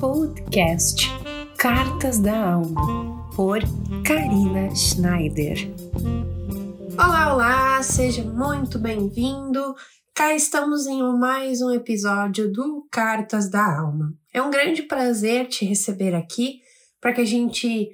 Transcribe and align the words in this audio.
podcast 0.00 1.08
Cartas 1.58 2.18
da 2.18 2.54
Alma, 2.54 3.30
por 3.36 3.60
Karina 4.02 4.74
Schneider. 4.74 5.58
Olá, 6.94 7.34
olá, 7.34 7.82
seja 7.82 8.24
muito 8.24 8.78
bem-vindo. 8.78 9.74
Cá 10.14 10.34
estamos 10.34 10.86
em 10.86 11.02
mais 11.18 11.60
um 11.60 11.70
episódio 11.70 12.50
do 12.50 12.88
Cartas 12.90 13.50
da 13.50 13.78
Alma. 13.78 14.14
É 14.32 14.40
um 14.40 14.50
grande 14.50 14.84
prazer 14.84 15.48
te 15.48 15.66
receber 15.66 16.14
aqui 16.14 16.62
para 16.98 17.12
que 17.12 17.20
a 17.20 17.26
gente 17.26 17.90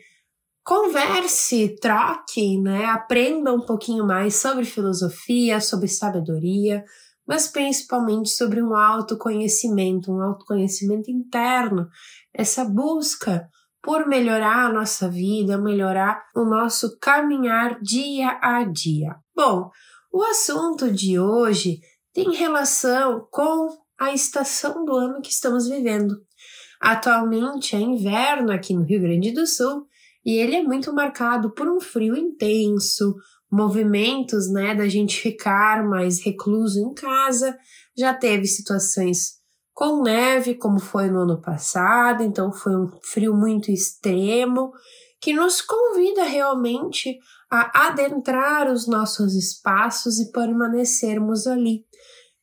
converse, 0.64 1.76
troque, 1.80 2.56
né? 2.62 2.84
Aprenda 2.84 3.52
um 3.52 3.62
pouquinho 3.62 4.06
mais 4.06 4.36
sobre 4.36 4.64
filosofia, 4.64 5.60
sobre 5.60 5.88
sabedoria, 5.88 6.84
mas 7.26 7.48
principalmente 7.48 8.30
sobre 8.30 8.62
um 8.62 8.74
autoconhecimento, 8.74 10.12
um 10.12 10.22
autoconhecimento 10.22 11.10
interno, 11.10 11.88
essa 12.32 12.64
busca 12.64 13.48
por 13.82 14.06
melhorar 14.06 14.66
a 14.66 14.72
nossa 14.72 15.08
vida, 15.08 15.56
melhorar 15.56 16.24
o 16.34 16.44
nosso 16.44 16.98
caminhar 16.98 17.80
dia 17.80 18.38
a 18.42 18.64
dia. 18.64 19.16
Bom, 19.34 19.70
o 20.12 20.22
assunto 20.22 20.90
de 20.90 21.18
hoje 21.18 21.80
tem 22.12 22.34
relação 22.34 23.26
com 23.30 23.68
a 23.98 24.12
estação 24.12 24.84
do 24.84 24.94
ano 24.94 25.20
que 25.20 25.30
estamos 25.30 25.68
vivendo. 25.68 26.16
Atualmente 26.80 27.76
é 27.76 27.80
inverno 27.80 28.52
aqui 28.52 28.74
no 28.74 28.84
Rio 28.84 29.00
Grande 29.00 29.30
do 29.30 29.46
Sul 29.46 29.86
e 30.24 30.32
ele 30.32 30.56
é 30.56 30.62
muito 30.62 30.92
marcado 30.92 31.52
por 31.52 31.68
um 31.68 31.80
frio 31.80 32.16
intenso, 32.16 33.14
movimentos, 33.50 34.50
né, 34.50 34.74
da 34.74 34.88
gente 34.88 35.20
ficar 35.20 35.84
mais 35.86 36.20
recluso 36.22 36.80
em 36.80 36.92
casa. 36.94 37.56
Já 37.96 38.12
teve 38.12 38.46
situações 38.46 39.36
com 39.72 40.02
neve, 40.02 40.54
como 40.54 40.80
foi 40.80 41.08
no 41.10 41.20
ano 41.20 41.40
passado, 41.40 42.22
então 42.22 42.50
foi 42.50 42.74
um 42.74 42.88
frio 43.02 43.34
muito 43.34 43.70
extremo 43.70 44.72
que 45.20 45.32
nos 45.32 45.60
convida 45.60 46.24
realmente 46.24 47.18
a 47.50 47.88
adentrar 47.88 48.70
os 48.70 48.86
nossos 48.86 49.34
espaços 49.34 50.18
e 50.18 50.32
permanecermos 50.32 51.46
ali, 51.46 51.84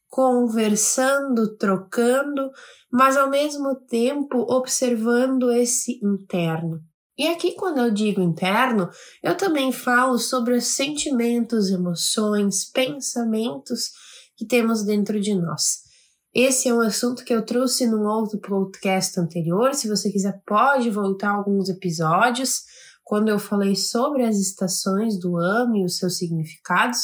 conversando, 0.07 1.57
trocando, 1.57 2.51
mas 2.91 3.17
ao 3.17 3.29
mesmo 3.29 3.75
tempo 3.75 4.45
observando 4.49 5.51
esse 5.51 5.99
interno. 6.03 6.79
E 7.17 7.27
aqui, 7.27 7.53
quando 7.55 7.77
eu 7.77 7.91
digo 7.91 8.21
interno, 8.21 8.89
eu 9.21 9.37
também 9.37 9.71
falo 9.71 10.17
sobre 10.17 10.55
os 10.55 10.65
sentimentos, 10.65 11.69
emoções, 11.69 12.65
pensamentos 12.65 13.91
que 14.35 14.47
temos 14.47 14.83
dentro 14.83 15.19
de 15.21 15.35
nós. 15.35 15.83
Esse 16.33 16.67
é 16.67 16.73
um 16.73 16.81
assunto 16.81 17.23
que 17.23 17.31
eu 17.33 17.45
trouxe 17.45 17.85
num 17.85 18.07
outro 18.07 18.39
podcast 18.39 19.19
anterior. 19.19 19.75
Se 19.75 19.87
você 19.87 20.11
quiser, 20.11 20.41
pode 20.43 20.89
voltar 20.89 21.29
alguns 21.29 21.69
episódios, 21.69 22.63
quando 23.03 23.29
eu 23.29 23.37
falei 23.37 23.75
sobre 23.75 24.23
as 24.23 24.37
estações 24.37 25.19
do 25.19 25.37
ano 25.37 25.77
e 25.77 25.85
os 25.85 25.97
seus 25.97 26.17
significados. 26.17 26.97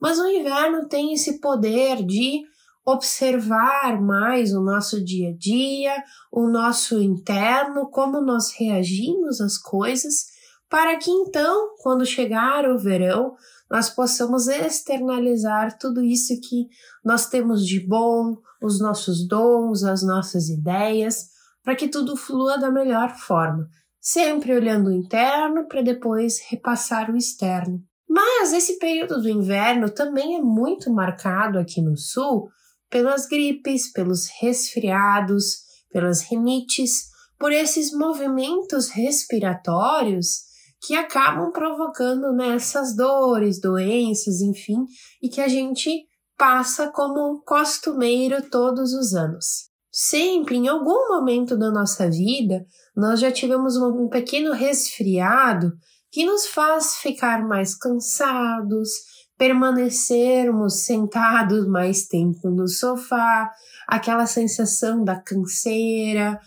Mas 0.00 0.18
o 0.18 0.26
inverno 0.26 0.88
tem 0.88 1.12
esse 1.12 1.38
poder 1.38 2.04
de 2.04 2.42
observar 2.84 4.00
mais 4.00 4.52
o 4.52 4.62
nosso 4.62 5.02
dia 5.02 5.30
a 5.30 5.36
dia, 5.36 6.04
o 6.30 6.46
nosso 6.46 7.00
interno, 7.00 7.88
como 7.88 8.20
nós 8.20 8.52
reagimos 8.52 9.40
às 9.40 9.56
coisas, 9.56 10.26
para 10.68 10.96
que 10.98 11.10
então, 11.10 11.74
quando 11.82 12.04
chegar 12.04 12.68
o 12.68 12.78
verão, 12.78 13.34
nós 13.70 13.88
possamos 13.88 14.48
externalizar 14.48 15.78
tudo 15.78 16.02
isso 16.02 16.38
que 16.40 16.68
nós 17.04 17.26
temos 17.26 17.66
de 17.66 17.80
bom, 17.80 18.36
os 18.62 18.78
nossos 18.78 19.26
dons, 19.26 19.82
as 19.82 20.02
nossas 20.02 20.48
ideias, 20.48 21.28
para 21.62 21.74
que 21.74 21.88
tudo 21.88 22.16
flua 22.16 22.58
da 22.58 22.70
melhor 22.70 23.16
forma, 23.16 23.66
sempre 23.98 24.54
olhando 24.54 24.88
o 24.88 24.92
interno 24.92 25.66
para 25.66 25.80
depois 25.80 26.40
repassar 26.50 27.10
o 27.10 27.16
externo. 27.16 27.82
Mas 28.08 28.52
esse 28.52 28.78
período 28.78 29.20
do 29.22 29.28
inverno 29.28 29.90
também 29.90 30.36
é 30.36 30.42
muito 30.42 30.92
marcado 30.92 31.58
aqui 31.58 31.80
no 31.80 31.96
sul 31.96 32.50
pelas 32.94 33.26
gripes, 33.26 33.90
pelos 33.90 34.28
resfriados, 34.40 35.64
pelas 35.90 36.20
rinites, 36.20 37.06
por 37.36 37.50
esses 37.50 37.92
movimentos 37.92 38.88
respiratórios 38.88 40.44
que 40.80 40.94
acabam 40.94 41.50
provocando 41.50 42.32
nessas 42.32 42.94
dores, 42.94 43.60
doenças, 43.60 44.40
enfim, 44.40 44.86
e 45.20 45.28
que 45.28 45.40
a 45.40 45.48
gente 45.48 46.06
passa 46.38 46.88
como 46.92 47.42
costumeiro 47.42 48.48
todos 48.48 48.92
os 48.92 49.12
anos. 49.12 49.68
Sempre, 49.90 50.54
em 50.54 50.68
algum 50.68 51.08
momento 51.08 51.56
da 51.56 51.72
nossa 51.72 52.08
vida, 52.08 52.64
nós 52.96 53.18
já 53.18 53.32
tivemos 53.32 53.76
um 53.76 54.08
pequeno 54.08 54.52
resfriado 54.52 55.72
que 56.12 56.24
nos 56.24 56.46
faz 56.46 56.94
ficar 56.98 57.44
mais 57.44 57.74
cansados, 57.74 58.88
permanecermos 59.36 60.84
sentados 60.84 61.66
mais 61.66 62.06
tempo 62.06 62.48
no 62.50 62.68
sofá, 62.68 63.50
aquela 63.86 64.26
sensação 64.26 65.04
da 65.04 65.16
canseira, 65.16 66.40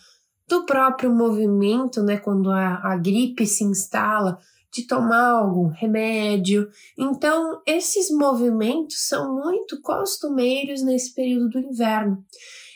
do 0.47 0.65
próprio 0.65 1.13
movimento, 1.13 2.01
né, 2.01 2.17
quando 2.17 2.49
a, 2.49 2.79
a 2.83 2.97
gripe 2.97 3.45
se 3.45 3.63
instala, 3.63 4.39
de 4.71 4.85
tomar 4.85 5.31
algum 5.31 5.67
remédio. 5.67 6.69
Então, 6.97 7.61
esses 7.65 8.09
movimentos 8.11 9.07
são 9.07 9.35
muito 9.35 9.81
costumeiros 9.81 10.83
nesse 10.83 11.13
período 11.13 11.49
do 11.49 11.59
inverno. 11.59 12.23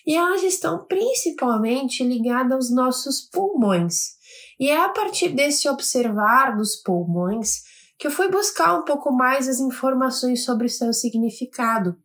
E 0.06 0.16
elas 0.16 0.42
estão 0.42 0.86
principalmente 0.86 2.04
ligadas 2.04 2.54
aos 2.54 2.72
nossos 2.72 3.22
pulmões. 3.22 4.16
E 4.60 4.70
é 4.70 4.84
a 4.84 4.90
partir 4.90 5.30
desse 5.30 5.70
observar 5.70 6.58
dos 6.58 6.76
pulmões 6.76 7.62
que 8.02 8.08
eu 8.08 8.12
fui 8.12 8.28
buscar 8.30 8.80
um 8.80 8.84
pouco 8.84 9.12
mais 9.12 9.48
as 9.48 9.60
informações 9.60 10.44
sobre 10.44 10.68
seu 10.68 10.92
significado. 10.92 11.96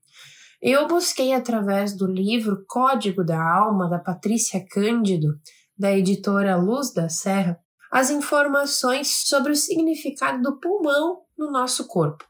Eu 0.61 0.87
busquei 0.87 1.33
através 1.33 1.97
do 1.97 2.07
livro 2.07 2.67
Código 2.69 3.25
da 3.25 3.43
Alma, 3.43 3.89
da 3.89 3.99
Patrícia 3.99 4.63
Cândido, 4.71 5.29
da 5.75 5.97
editora 5.97 6.55
Luz 6.55 6.93
da 6.93 7.09
Serra, 7.09 7.59
as 7.91 8.11
informações 8.11 9.23
sobre 9.27 9.53
o 9.53 9.57
significado 9.57 10.43
do 10.43 10.61
pulmão 10.61 11.23
no 11.37 11.51
nosso 11.51 11.87
corpo. 11.87 12.27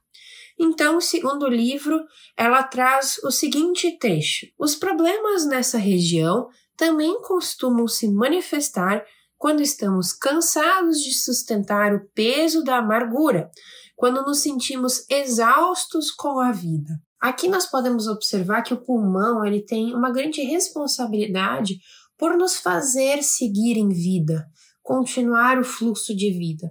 Então, 0.56 1.00
segundo 1.00 1.46
o 1.46 1.50
livro, 1.50 2.00
ela 2.36 2.62
traz 2.62 3.18
o 3.24 3.32
seguinte 3.32 3.98
trecho: 3.98 4.46
Os 4.56 4.76
problemas 4.76 5.44
nessa 5.44 5.76
região 5.76 6.46
também 6.76 7.20
costumam 7.20 7.88
se 7.88 8.06
manifestar 8.08 9.04
quando 9.38 9.60
estamos 9.60 10.12
cansados 10.12 11.00
de 11.00 11.12
sustentar 11.12 11.94
o 11.94 12.08
peso 12.14 12.64
da 12.64 12.78
amargura, 12.78 13.50
quando 13.94 14.22
nos 14.22 14.38
sentimos 14.38 15.04
exaustos 15.08 16.10
com 16.10 16.38
a 16.40 16.52
vida. 16.52 17.00
Aqui 17.20 17.48
nós 17.48 17.66
podemos 17.66 18.06
observar 18.06 18.62
que 18.62 18.74
o 18.74 18.82
pulmão 18.82 19.44
ele 19.44 19.62
tem 19.62 19.94
uma 19.94 20.10
grande 20.10 20.42
responsabilidade 20.42 21.78
por 22.18 22.36
nos 22.36 22.56
fazer 22.56 23.22
seguir 23.22 23.76
em 23.76 23.88
vida, 23.88 24.46
continuar 24.82 25.58
o 25.58 25.64
fluxo 25.64 26.14
de 26.14 26.30
vida. 26.30 26.70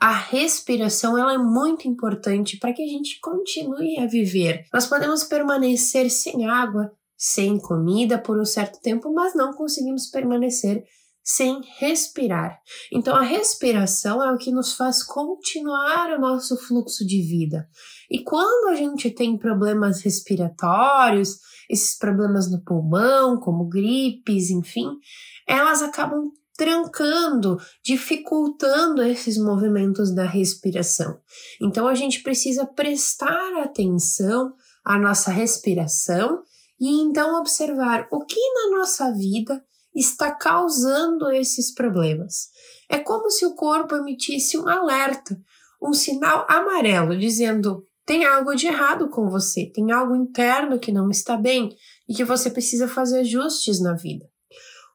A 0.00 0.12
respiração 0.12 1.16
ela 1.16 1.34
é 1.34 1.38
muito 1.38 1.88
importante 1.88 2.58
para 2.58 2.72
que 2.72 2.82
a 2.82 2.86
gente 2.86 3.18
continue 3.20 3.98
a 3.98 4.06
viver. 4.06 4.66
Nós 4.72 4.86
podemos 4.86 5.24
permanecer 5.24 6.10
sem 6.10 6.46
água, 6.46 6.92
sem 7.16 7.58
comida 7.58 8.18
por 8.18 8.38
um 8.38 8.44
certo 8.44 8.80
tempo, 8.80 9.12
mas 9.14 9.34
não 9.34 9.54
conseguimos 9.54 10.06
permanecer 10.08 10.84
sem 11.24 11.62
respirar. 11.78 12.60
Então, 12.92 13.16
a 13.16 13.22
respiração 13.22 14.22
é 14.22 14.30
o 14.30 14.36
que 14.36 14.52
nos 14.52 14.74
faz 14.74 15.02
continuar 15.02 16.10
o 16.10 16.20
nosso 16.20 16.54
fluxo 16.58 17.06
de 17.06 17.22
vida. 17.22 17.66
E 18.10 18.22
quando 18.22 18.68
a 18.68 18.74
gente 18.74 19.10
tem 19.10 19.38
problemas 19.38 20.02
respiratórios, 20.02 21.38
esses 21.70 21.96
problemas 21.96 22.50
no 22.50 22.62
pulmão, 22.62 23.40
como 23.40 23.66
gripes, 23.66 24.50
enfim, 24.50 24.86
elas 25.48 25.80
acabam 25.80 26.30
trancando, 26.58 27.56
dificultando 27.82 29.02
esses 29.02 29.38
movimentos 29.38 30.14
da 30.14 30.24
respiração. 30.24 31.18
Então, 31.60 31.88
a 31.88 31.94
gente 31.94 32.22
precisa 32.22 32.66
prestar 32.66 33.62
atenção 33.62 34.52
à 34.84 34.98
nossa 34.98 35.30
respiração 35.30 36.42
e 36.78 37.00
então 37.00 37.40
observar 37.40 38.06
o 38.12 38.24
que 38.26 38.38
na 38.38 38.78
nossa 38.78 39.10
vida 39.10 39.64
está 39.94 40.30
causando 40.34 41.30
esses 41.30 41.72
problemas. 41.72 42.48
É 42.88 42.98
como 42.98 43.30
se 43.30 43.46
o 43.46 43.54
corpo 43.54 43.94
emitisse 43.94 44.58
um 44.58 44.68
alerta, 44.68 45.38
um 45.80 45.92
sinal 45.92 46.46
amarelo 46.48 47.16
dizendo: 47.16 47.86
tem 48.04 48.24
algo 48.24 48.54
de 48.54 48.66
errado 48.66 49.08
com 49.08 49.30
você, 49.30 49.70
tem 49.72 49.92
algo 49.92 50.14
interno 50.14 50.78
que 50.78 50.92
não 50.92 51.10
está 51.10 51.36
bem 51.36 51.74
e 52.08 52.14
que 52.14 52.24
você 52.24 52.50
precisa 52.50 52.86
fazer 52.86 53.20
ajustes 53.20 53.80
na 53.80 53.94
vida. 53.94 54.26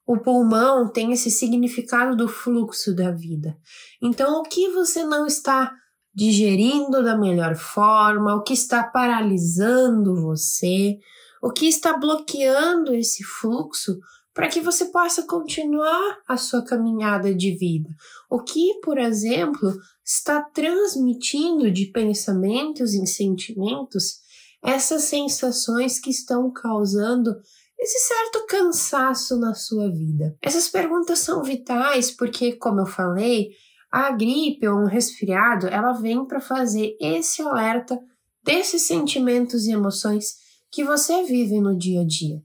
O 0.05 0.17
pulmão 0.17 0.91
tem 0.91 1.11
esse 1.11 1.29
significado 1.29 2.15
do 2.15 2.27
fluxo 2.27 2.95
da 2.95 3.11
vida. 3.11 3.55
Então, 4.01 4.39
o 4.39 4.43
que 4.43 4.69
você 4.69 5.03
não 5.03 5.27
está 5.27 5.71
digerindo 6.13 7.03
da 7.03 7.15
melhor 7.15 7.55
forma, 7.55 8.35
o 8.35 8.41
que 8.41 8.53
está 8.53 8.83
paralisando 8.83 10.19
você, 10.21 10.97
o 11.41 11.51
que 11.51 11.67
está 11.67 11.95
bloqueando 11.95 12.93
esse 12.93 13.23
fluxo, 13.23 13.99
para 14.39 14.47
que 14.47 14.61
você 14.61 14.85
possa 14.85 15.23
continuar 15.23 16.19
a 16.25 16.37
sua 16.37 16.63
caminhada 16.63 17.35
de 17.35 17.57
vida. 17.57 17.89
O 18.29 18.41
que, 18.41 18.79
por 18.81 18.97
exemplo, 18.97 19.77
está 20.01 20.41
transmitindo 20.41 21.69
de 21.69 21.87
pensamentos 21.87 22.93
e 22.93 23.05
sentimentos 23.05 24.19
essas 24.63 25.03
sensações 25.03 25.99
que 25.99 26.09
estão 26.09 26.49
causando 26.53 27.35
esse 27.77 27.99
certo 28.07 28.45
cansaço 28.47 29.37
na 29.37 29.53
sua 29.53 29.91
vida? 29.91 30.37
Essas 30.41 30.69
perguntas 30.69 31.19
são 31.19 31.43
vitais 31.43 32.09
porque, 32.09 32.53
como 32.53 32.79
eu 32.79 32.85
falei, 32.85 33.49
a 33.91 34.09
gripe 34.09 34.65
ou 34.69 34.79
um 34.79 34.87
resfriado, 34.87 35.67
ela 35.67 35.91
vem 35.91 36.25
para 36.25 36.39
fazer 36.39 36.95
esse 36.97 37.41
alerta 37.41 37.99
desses 38.41 38.83
sentimentos 38.83 39.65
e 39.65 39.73
emoções 39.73 40.35
que 40.71 40.81
você 40.81 41.25
vive 41.25 41.59
no 41.59 41.77
dia 41.77 42.03
a 42.03 42.05
dia. 42.05 42.41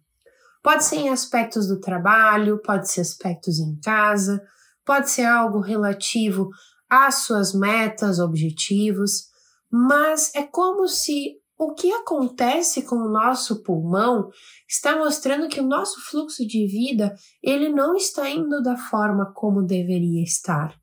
Pode 0.65 0.83
ser 0.83 0.97
em 0.97 1.11
aspectos 1.11 1.69
do 1.69 1.79
trabalho, 1.79 2.59
pode 2.63 2.91
ser 2.91 3.03
aspectos 3.03 3.59
em 3.59 3.79
casa, 3.81 4.43
pode 4.83 5.11
ser 5.11 5.27
algo 5.27 5.61
relativo 5.61 6.49
às 6.89 7.17
suas 7.17 7.53
metas, 7.53 8.19
objetivos, 8.19 9.27
mas 9.71 10.35
é 10.35 10.43
como 10.43 10.89
se 10.89 11.35
o 11.59 11.75
que 11.75 11.93
acontece 11.93 12.81
com 12.81 12.97
o 12.97 13.11
nosso 13.11 13.63
pulmão 13.63 14.31
está 14.67 14.97
mostrando 14.97 15.49
que 15.49 15.61
o 15.61 15.67
nosso 15.67 16.01
fluxo 16.01 16.47
de 16.47 16.67
vida 16.67 17.15
ele 17.43 17.69
não 17.69 17.95
está 17.95 18.31
indo 18.31 18.63
da 18.63 18.75
forma 18.75 19.33
como 19.35 19.63
deveria 19.63 20.25
estar. 20.25 20.75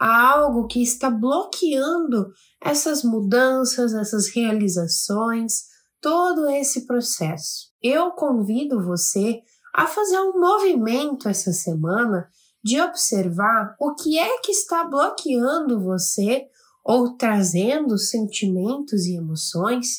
Há 0.00 0.32
algo 0.32 0.66
que 0.66 0.82
está 0.82 1.10
bloqueando 1.10 2.26
essas 2.60 3.04
mudanças, 3.04 3.94
essas 3.94 4.28
realizações, 4.34 5.62
todo 6.00 6.48
esse 6.48 6.86
processo. 6.86 7.68
Eu 7.82 8.10
convido 8.12 8.82
você 8.82 9.40
a 9.74 9.86
fazer 9.86 10.18
um 10.20 10.38
movimento 10.38 11.28
essa 11.28 11.52
semana 11.52 12.28
de 12.62 12.80
observar 12.80 13.76
o 13.80 13.94
que 13.94 14.18
é 14.18 14.40
que 14.40 14.50
está 14.50 14.84
bloqueando 14.84 15.80
você 15.80 16.46
ou 16.84 17.16
trazendo 17.16 17.98
sentimentos 17.98 19.06
e 19.06 19.16
emoções 19.16 19.98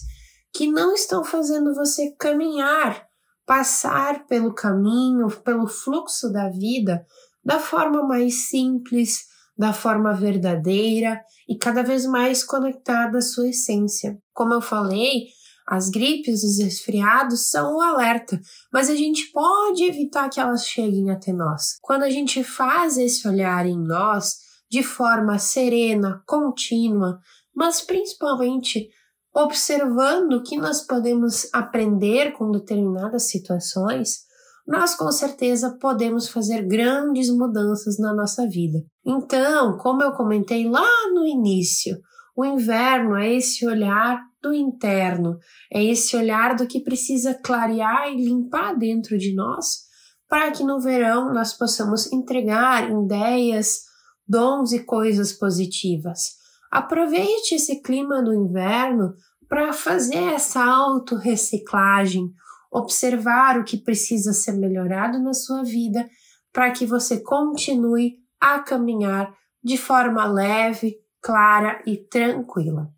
que 0.53 0.67
não 0.67 0.93
estão 0.93 1.23
fazendo 1.23 1.73
você 1.73 2.11
caminhar, 2.17 3.07
passar 3.45 4.25
pelo 4.25 4.53
caminho, 4.53 5.29
pelo 5.41 5.67
fluxo 5.67 6.31
da 6.31 6.49
vida 6.49 7.05
da 7.43 7.59
forma 7.59 8.03
mais 8.03 8.49
simples, 8.49 9.27
da 9.57 9.73
forma 9.73 10.13
verdadeira 10.13 11.19
e 11.47 11.57
cada 11.57 11.83
vez 11.83 12.05
mais 12.05 12.43
conectada 12.43 13.17
à 13.17 13.21
sua 13.21 13.49
essência. 13.49 14.21
Como 14.33 14.53
eu 14.53 14.61
falei, 14.61 15.27
as 15.69 15.87
gripes, 15.87 16.43
os 16.43 16.57
resfriados 16.57 17.51
são 17.51 17.77
o 17.77 17.81
alerta, 17.81 18.41
mas 18.73 18.89
a 18.89 18.95
gente 18.95 19.31
pode 19.31 19.83
evitar 19.83 20.27
que 20.27 20.39
elas 20.39 20.65
cheguem 20.65 21.11
até 21.11 21.31
nós. 21.31 21.77
Quando 21.79 22.01
a 22.01 22.09
gente 22.09 22.43
faz 22.43 22.97
esse 22.97 23.27
olhar 23.27 23.67
em 23.67 23.77
nós 23.77 24.37
de 24.67 24.81
forma 24.81 25.37
serena, 25.37 26.23
contínua, 26.25 27.19
mas 27.55 27.81
principalmente 27.81 28.89
observando 29.31 30.33
o 30.33 30.43
que 30.43 30.57
nós 30.57 30.81
podemos 30.81 31.47
aprender 31.53 32.31
com 32.33 32.49
determinadas 32.49 33.29
situações, 33.29 34.21
nós 34.67 34.95
com 34.95 35.11
certeza 35.11 35.77
podemos 35.79 36.29
fazer 36.29 36.65
grandes 36.65 37.29
mudanças 37.29 37.99
na 37.99 38.11
nossa 38.11 38.47
vida. 38.47 38.79
Então, 39.05 39.77
como 39.77 40.01
eu 40.01 40.13
comentei 40.13 40.67
lá 40.67 40.89
no 41.13 41.27
início, 41.27 41.95
o 42.35 42.43
inverno 42.43 43.15
é 43.15 43.35
esse 43.35 43.67
olhar 43.67 44.28
do 44.41 44.53
interno, 44.53 45.37
é 45.71 45.83
esse 45.83 46.15
olhar 46.15 46.55
do 46.55 46.67
que 46.67 46.79
precisa 46.79 47.33
clarear 47.33 48.09
e 48.09 48.23
limpar 48.23 48.77
dentro 48.77 49.17
de 49.17 49.33
nós, 49.33 49.89
para 50.27 50.51
que 50.51 50.63
no 50.63 50.79
verão 50.79 51.33
nós 51.33 51.53
possamos 51.53 52.11
entregar 52.11 52.89
ideias, 52.89 53.81
dons 54.27 54.71
e 54.71 54.83
coisas 54.83 55.33
positivas. 55.33 56.37
Aproveite 56.71 57.55
esse 57.55 57.81
clima 57.81 58.21
do 58.21 58.33
inverno 58.33 59.15
para 59.47 59.73
fazer 59.73 60.33
essa 60.33 60.63
autorreciclagem, 60.63 62.31
observar 62.71 63.59
o 63.59 63.63
que 63.63 63.77
precisa 63.77 64.31
ser 64.31 64.53
melhorado 64.53 65.19
na 65.19 65.33
sua 65.33 65.63
vida 65.63 66.07
para 66.53 66.69
que 66.71 66.85
você 66.85 67.21
continue 67.21 68.17
a 68.39 68.59
caminhar 68.59 69.33
de 69.63 69.77
forma 69.77 70.25
leve, 70.25 70.97
clara 71.21 71.81
e 71.85 71.97
tranquila. 71.97 72.93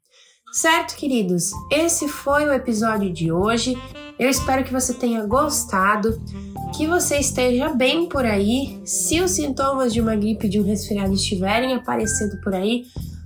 Certo, 0.51 0.97
queridos? 0.97 1.51
Esse 1.71 2.09
foi 2.09 2.45
o 2.45 2.51
episódio 2.51 3.11
de 3.11 3.31
hoje. 3.31 3.81
Eu 4.19 4.29
espero 4.29 4.65
que 4.65 4.73
você 4.73 4.93
tenha 4.93 5.25
gostado, 5.25 6.21
que 6.75 6.85
você 6.85 7.19
esteja 7.19 7.69
bem 7.69 8.09
por 8.09 8.25
aí. 8.25 8.81
Se 8.85 9.21
os 9.21 9.31
sintomas 9.31 9.93
de 9.93 10.01
uma 10.01 10.13
gripe, 10.13 10.49
de 10.49 10.59
um 10.59 10.63
resfriado 10.63 11.13
estiverem 11.13 11.73
aparecendo 11.73 12.39
por 12.41 12.53
aí, 12.53 12.83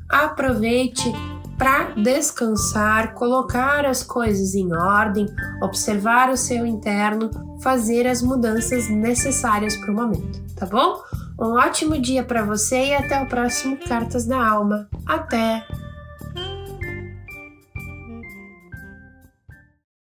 aproveite 0.07 1.12
para 1.57 1.95
descansar, 1.95 3.16
colocar 3.16 3.86
as 3.86 4.04
coisas 4.04 4.54
em 4.54 4.71
ordem, 4.75 5.25
observar 5.63 6.30
o 6.30 6.38
seu 6.38 6.63
interno, 6.63 7.31
fazer 7.63 8.06
as 8.06 8.21
mudanças 8.21 8.88
necessárias 8.88 9.75
para 9.78 9.92
o 9.92 9.95
momento, 9.95 10.44
tá 10.56 10.68
bom? 10.68 11.01
Um 11.39 11.57
ótimo 11.57 12.00
dia 12.00 12.24
para 12.24 12.44
você 12.44 12.88
e 12.88 12.94
até 12.94 13.19
o 13.21 13.28
próximo 13.28 13.78
Cartas 13.78 14.28
da 14.28 14.48
Alma. 14.48 14.88
Até! 15.07 15.66